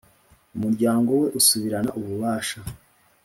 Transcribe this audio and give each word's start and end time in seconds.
umuryango 0.55 1.09
we 1.21 1.27
usubirana 1.39 1.91
ububasha. 1.99 2.59